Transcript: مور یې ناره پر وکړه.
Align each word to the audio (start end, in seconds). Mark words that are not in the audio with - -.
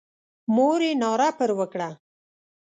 مور 0.55 0.79
یې 0.87 0.93
ناره 1.01 1.29
پر 1.37 1.49
وکړه. 1.59 1.89